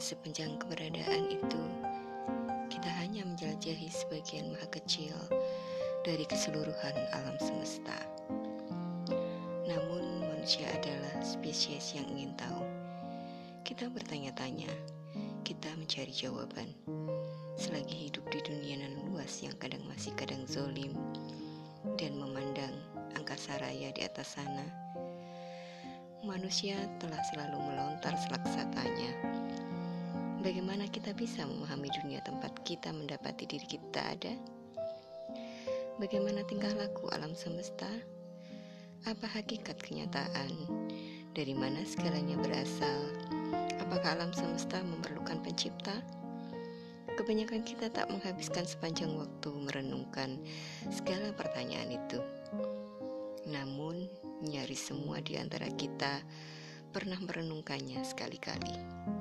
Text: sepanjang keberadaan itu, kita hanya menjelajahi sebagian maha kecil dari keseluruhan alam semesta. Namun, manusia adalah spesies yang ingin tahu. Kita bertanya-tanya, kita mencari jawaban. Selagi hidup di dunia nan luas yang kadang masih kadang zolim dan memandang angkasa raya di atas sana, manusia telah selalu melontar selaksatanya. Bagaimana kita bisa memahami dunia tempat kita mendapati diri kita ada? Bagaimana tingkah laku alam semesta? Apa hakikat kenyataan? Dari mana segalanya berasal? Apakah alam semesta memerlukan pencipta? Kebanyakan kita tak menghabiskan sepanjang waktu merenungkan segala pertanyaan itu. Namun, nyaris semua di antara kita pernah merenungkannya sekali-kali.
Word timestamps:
sepanjang 0.00 0.56
keberadaan 0.56 1.28
itu, 1.28 1.62
kita 2.72 2.88
hanya 3.04 3.20
menjelajahi 3.28 3.92
sebagian 3.92 4.48
maha 4.48 4.64
kecil 4.72 5.12
dari 6.08 6.24
keseluruhan 6.24 6.96
alam 7.12 7.36
semesta. 7.36 7.94
Namun, 9.68 10.24
manusia 10.24 10.64
adalah 10.72 11.20
spesies 11.20 11.92
yang 11.92 12.08
ingin 12.16 12.32
tahu. 12.40 12.64
Kita 13.60 13.92
bertanya-tanya, 13.92 14.72
kita 15.44 15.68
mencari 15.76 16.10
jawaban. 16.16 16.72
Selagi 17.60 18.08
hidup 18.08 18.24
di 18.32 18.40
dunia 18.40 18.80
nan 18.80 19.12
luas 19.12 19.44
yang 19.44 19.52
kadang 19.60 19.84
masih 19.84 20.16
kadang 20.16 20.48
zolim 20.48 20.96
dan 22.00 22.16
memandang 22.16 22.72
angkasa 23.20 23.60
raya 23.60 23.92
di 23.92 24.00
atas 24.00 24.40
sana, 24.40 24.64
manusia 26.24 26.80
telah 26.96 27.20
selalu 27.28 27.60
melontar 27.68 28.16
selaksatanya. 28.16 29.12
Bagaimana 30.40 30.88
kita 30.88 31.12
bisa 31.12 31.44
memahami 31.44 31.92
dunia 32.00 32.24
tempat 32.24 32.64
kita 32.64 32.96
mendapati 32.96 33.44
diri 33.44 33.68
kita 33.68 34.00
ada? 34.00 34.32
Bagaimana 36.00 36.40
tingkah 36.48 36.72
laku 36.80 37.12
alam 37.12 37.36
semesta? 37.36 37.84
Apa 39.04 39.28
hakikat 39.28 39.76
kenyataan? 39.84 40.48
Dari 41.36 41.52
mana 41.52 41.84
segalanya 41.84 42.40
berasal? 42.40 43.12
Apakah 43.84 44.16
alam 44.16 44.32
semesta 44.32 44.80
memerlukan 44.80 45.44
pencipta? 45.44 46.00
Kebanyakan 47.20 47.60
kita 47.60 47.92
tak 47.92 48.08
menghabiskan 48.08 48.64
sepanjang 48.64 49.12
waktu 49.20 49.52
merenungkan 49.52 50.40
segala 50.88 51.36
pertanyaan 51.36 52.00
itu. 52.00 52.16
Namun, 53.44 54.08
nyaris 54.40 54.88
semua 54.88 55.20
di 55.20 55.36
antara 55.36 55.68
kita 55.68 56.24
pernah 56.96 57.20
merenungkannya 57.20 58.00
sekali-kali. 58.08 59.19